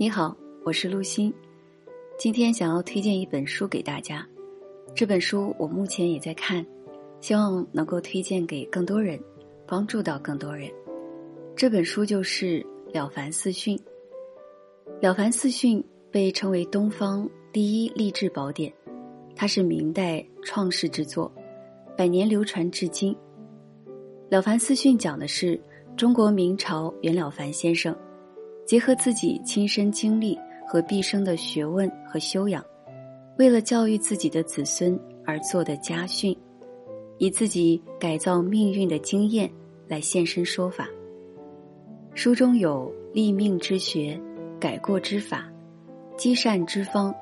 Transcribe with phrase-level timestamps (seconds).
[0.00, 1.34] 你好，我是陆欣，
[2.16, 4.24] 今天想要推荐一本书给大家。
[4.94, 6.64] 这本书我目前也在看，
[7.20, 9.18] 希望能够推荐给更多人，
[9.66, 10.70] 帮助到更多人。
[11.56, 12.60] 这本书就是
[12.94, 13.76] 《了凡四训》。
[15.02, 15.80] 《了凡四训》
[16.12, 18.72] 被称为东方第一励志宝典，
[19.34, 21.28] 它是明代创世之作，
[21.96, 23.12] 百年流传至今。
[24.30, 25.60] 《了凡四训》讲的是
[25.96, 27.92] 中国明朝袁了凡先生。
[28.68, 32.62] 结合自己亲身经历和毕生的学问和修养，
[33.38, 36.36] 为了教育自己的子孙而做的家训，
[37.16, 39.50] 以自己改造命运的经验
[39.86, 40.86] 来现身说法。
[42.12, 44.20] 书中有立命之学、
[44.60, 45.50] 改过之法、
[46.18, 47.14] 积善之方、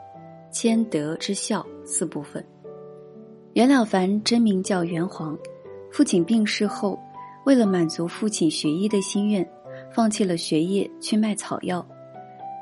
[0.50, 2.44] 谦德之孝四部分。
[3.52, 5.38] 袁了凡真名叫袁黄，
[5.92, 6.98] 父亲病逝后，
[7.44, 9.48] 为了满足父亲学医的心愿。
[9.96, 11.82] 放弃了学业去卖草药，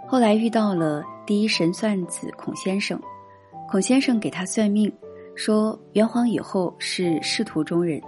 [0.07, 2.97] 后来遇到了第一神算子孔先生。
[3.69, 4.93] 孔先生给他算命，
[5.35, 8.01] 说元皇以后是仕途中人，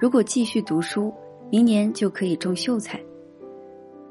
[0.00, 1.12] 如果继续读书，
[1.50, 2.98] 明年就可以中秀才。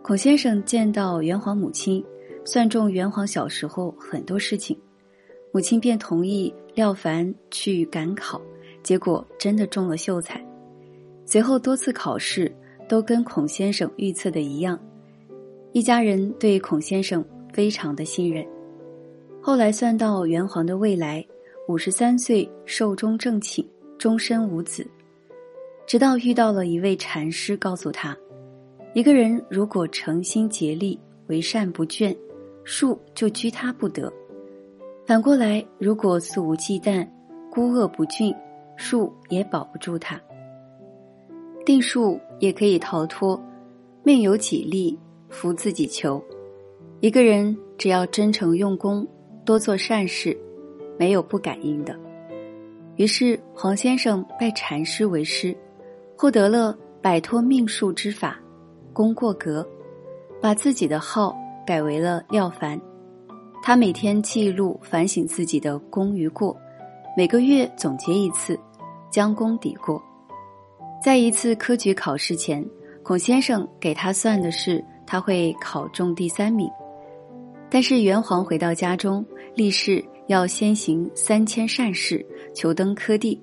[0.03, 2.05] 孔先生见到元皇母亲，
[2.45, 4.77] 算中元皇小时候很多事情，
[5.51, 8.39] 母亲便同意廖凡去赶考，
[8.83, 10.39] 结果真的中了秀才。
[11.25, 12.55] 随后多次考试。
[12.91, 14.77] 都跟孔先生预测的一样，
[15.71, 18.45] 一家人对孔先生非常的信任。
[19.41, 21.25] 后来算到元皇的未来，
[21.69, 23.65] 五十三岁寿终正寝，
[23.97, 24.85] 终身无子。
[25.87, 28.13] 直到遇到了一位禅师，告诉他，
[28.93, 32.13] 一个人如果诚心竭力为善不倦，
[32.65, 34.11] 树就居他不得；
[35.05, 37.07] 反过来，如果肆无忌惮、
[37.49, 38.35] 孤恶不峻，
[38.75, 40.21] 树也保不住他。
[41.65, 43.39] 定数也可以逃脱，
[44.03, 44.97] 命由己立，
[45.29, 46.23] 福自己求。
[46.99, 49.07] 一个人只要真诚用功，
[49.45, 50.37] 多做善事，
[50.97, 51.97] 没有不感应的。
[52.95, 55.55] 于是黄先生拜禅师为师，
[56.17, 58.39] 获得了摆脱命数之法，
[58.91, 59.67] 功过格，
[60.41, 61.35] 把自己的号
[61.65, 62.79] 改为了廖凡。
[63.63, 66.57] 他每天记录反省自己的功与过，
[67.15, 68.59] 每个月总结一次，
[69.11, 70.01] 将功抵过。
[71.03, 72.63] 在一次科举考试前，
[73.01, 76.69] 孔先生给他算的是他会考中第三名，
[77.71, 79.25] 但是元皇回到家中
[79.55, 82.23] 立誓要先行三千善事，
[82.53, 83.41] 求登科第，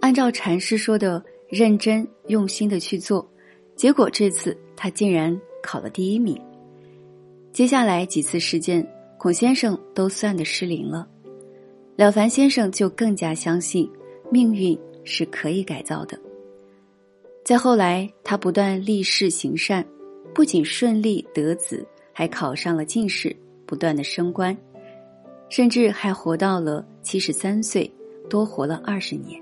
[0.00, 3.30] 按照禅师说的认真用心的去做，
[3.74, 6.34] 结果这次他竟然考了第一名。
[7.52, 8.86] 接下来几次事件，
[9.18, 11.06] 孔先生都算的失灵了，
[11.94, 13.86] 了凡先生就更加相信
[14.30, 16.18] 命运是可以改造的。
[17.46, 19.86] 再后来，他不断立誓行善，
[20.34, 23.34] 不仅顺利得子，还考上了进士，
[23.64, 24.58] 不断的升官，
[25.48, 27.88] 甚至还活到了七十三岁，
[28.28, 29.40] 多活了二十年。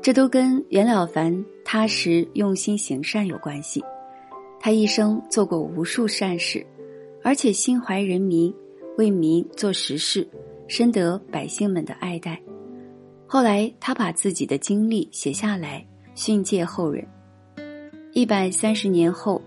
[0.00, 3.84] 这都跟袁了凡踏实用心行善有关系。
[4.58, 6.66] 他一生做过无数善事，
[7.22, 8.50] 而且心怀人民，
[8.96, 10.26] 为民做实事，
[10.68, 12.40] 深得百姓们的爱戴。
[13.26, 15.86] 后来，他把自己的经历写下来。
[16.14, 17.06] 训诫后人。
[18.12, 19.42] 一百三十年后，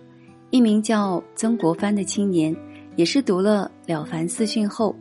[0.49, 2.55] 一名叫曾国藩的青年，
[2.95, 4.95] 也是读了《了凡四训》后，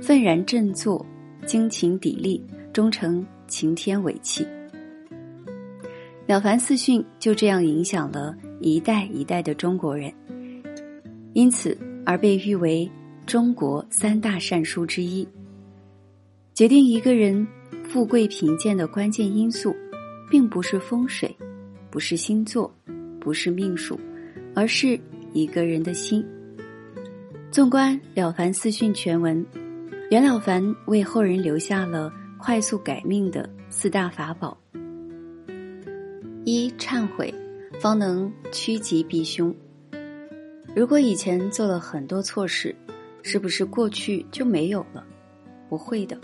[0.00, 1.04] 愤然振作，
[1.46, 2.40] 精勤砥砺，
[2.72, 4.44] 终成擎天伟器。
[6.26, 10.12] 《了凡四训》就这样影响了一代一代的中国人，
[11.32, 12.90] 因此而被誉为
[13.24, 15.26] 中国三大善书之一。
[16.52, 17.46] 决定一个人
[17.84, 19.74] 富贵贫贱的关键因素。
[20.30, 21.34] 并不是风水，
[21.90, 22.72] 不是星座，
[23.20, 23.98] 不是命数，
[24.54, 24.98] 而是
[25.32, 26.24] 一个人的心。
[27.50, 29.44] 纵观《了凡四训》全文，
[30.10, 34.56] 袁了凡为后人留下了快速改命的四大法宝：
[36.44, 37.32] 一、忏悔，
[37.80, 39.54] 方能趋吉避凶。
[40.76, 42.76] 如果以前做了很多错事，
[43.22, 45.04] 是不是过去就没有了？
[45.68, 46.18] 不会的，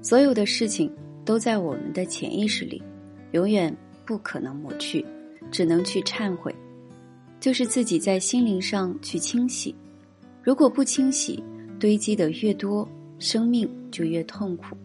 [0.00, 0.90] 所有的事情
[1.24, 2.82] 都在我们的潜意识里。
[3.32, 5.04] 永远不可能抹去，
[5.50, 6.54] 只能去忏悔，
[7.40, 9.74] 就是自己在心灵上去清洗。
[10.42, 11.42] 如果不清洗，
[11.78, 12.88] 堆积的越多，
[13.18, 14.76] 生命就越痛苦。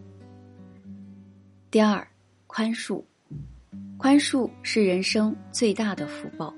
[1.72, 2.06] 第二，
[2.48, 3.02] 宽恕，
[3.98, 6.54] 宽恕是人生最大的福报。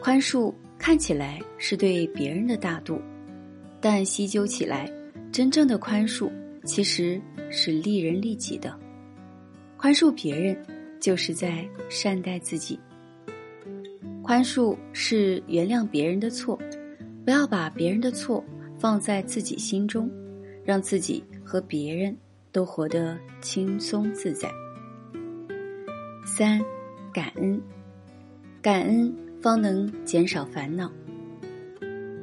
[0.00, 3.00] 宽恕看起来是对别人的大度，
[3.80, 4.92] 但细究起来，
[5.32, 6.30] 真正的宽恕
[6.64, 8.78] 其实是利人利己的。
[9.78, 10.54] 宽恕别人。
[11.02, 12.78] 就是在善待自己。
[14.22, 16.56] 宽恕是原谅别人的错，
[17.24, 18.42] 不要把别人的错
[18.78, 20.08] 放在自己心中，
[20.64, 22.16] 让自己和别人
[22.52, 24.48] 都活得轻松自在。
[26.24, 26.60] 三，
[27.12, 27.60] 感恩，
[28.62, 30.90] 感恩方能减少烦恼。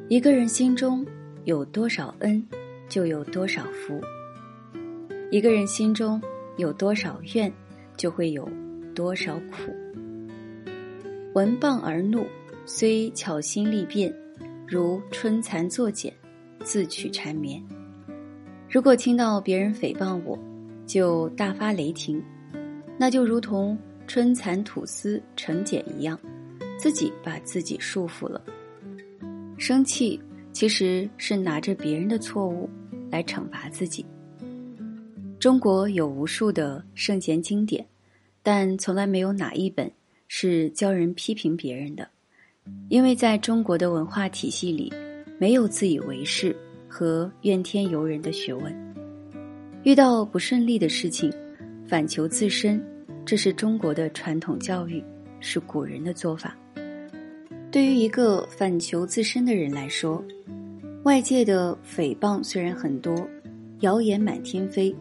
[0.07, 1.05] 一个人心中
[1.43, 2.41] 有多少恩，
[2.87, 3.99] 就有多少福；
[5.31, 6.19] 一个人心中
[6.55, 7.51] 有多少怨，
[7.97, 8.49] 就会有
[8.99, 9.73] 多少苦。
[11.33, 12.25] 闻谤而怒，
[12.65, 14.13] 虽巧心力辩，
[14.67, 16.13] 如春蚕作茧，
[16.65, 17.63] 自取缠绵。
[18.69, 20.37] 如果听到别人诽谤我，
[20.85, 22.21] 就大发雷霆，
[22.97, 26.19] 那就如同春蚕吐丝成茧一样，
[26.77, 28.43] 自己把自己束缚了。
[29.57, 30.19] 生气
[30.51, 32.69] 其实是拿着别人的错误
[33.09, 34.05] 来惩罚自己。
[35.39, 37.87] 中国有无数的圣贤经典，
[38.43, 39.91] 但从来没有哪一本。
[40.31, 42.07] 是教人批评别人的，
[42.87, 44.93] 因为在中国的文化体系里，
[45.39, 46.55] 没有自以为是
[46.87, 48.71] 和怨天尤人的学问。
[49.81, 51.33] 遇到不顺利的事情，
[51.87, 52.79] 反求自身，
[53.25, 55.03] 这是中国的传统教育，
[55.39, 56.55] 是古人的做法。
[57.71, 60.23] 对于一个反求自身的人来说，
[61.05, 63.27] 外界的诽谤虽然很多，
[63.79, 64.95] 谣言满天飞，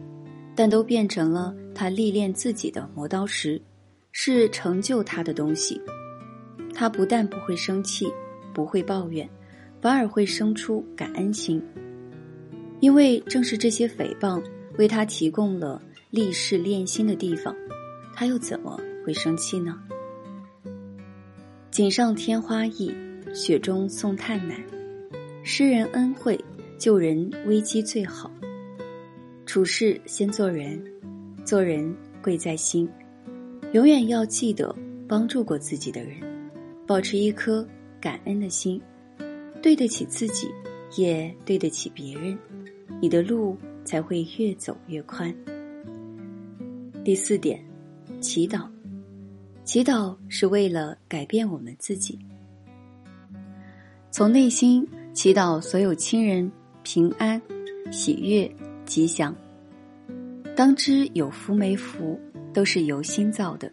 [0.55, 3.61] 但都变成了他历练自己的磨刀石。
[4.11, 5.79] 是成就他的东西，
[6.73, 8.11] 他不但不会生气，
[8.53, 9.29] 不会抱怨，
[9.79, 11.63] 反而会生出感恩心。
[12.81, 14.43] 因为正是这些诽谤
[14.77, 17.55] 为他提供了立誓练心的地方，
[18.13, 19.79] 他又怎么会生气呢？
[21.71, 22.93] 锦上添花易，
[23.33, 24.59] 雪中送炭难。
[25.43, 26.37] 施人恩惠，
[26.77, 28.29] 救人危机最好。
[29.45, 30.83] 处事先做人，
[31.49, 31.91] 做人
[32.21, 32.87] 贵在心。
[33.73, 34.75] 永远要记得
[35.07, 36.19] 帮助过自己的人，
[36.85, 37.67] 保持一颗
[37.99, 38.79] 感恩的心，
[39.59, 40.47] 对得起自己，
[40.95, 42.37] 也对得起别人，
[43.01, 45.33] 你的路才会越走越宽。
[47.03, 47.59] 第四点，
[48.21, 48.69] 祈祷，
[49.63, 52.19] 祈祷是为了改变我们自己，
[54.11, 56.51] 从内心祈祷所有亲人
[56.83, 57.41] 平安、
[57.91, 58.47] 喜悦、
[58.85, 59.35] 吉祥。
[60.59, 62.19] 当知有福没福。
[62.51, 63.71] 都是由心造的，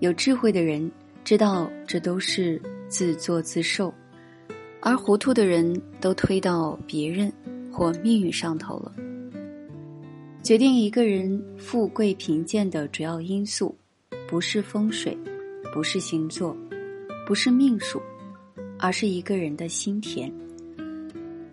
[0.00, 0.90] 有智慧的人
[1.22, 3.92] 知道这都是自作自受，
[4.80, 7.30] 而糊涂的人都推到别人
[7.70, 8.92] 或命运上头了。
[10.42, 13.76] 决定一个人富贵贫贱的主要因素，
[14.26, 15.16] 不是风水，
[15.74, 16.56] 不是星座，
[17.26, 18.00] 不是命数，
[18.78, 20.32] 而是一个人的心田，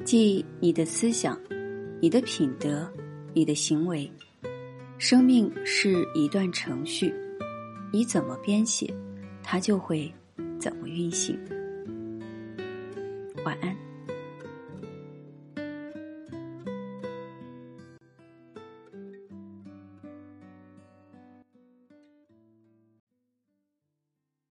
[0.06, 1.38] 即你的思想、
[2.01, 2.89] 你的品德、
[3.33, 4.10] 你的行为。
[5.00, 7.14] 生命是一段程序，
[7.94, 8.92] 你怎么编写，
[9.44, 10.12] 它就会
[10.60, 11.40] 怎么运行。
[13.46, 13.76] 晚安。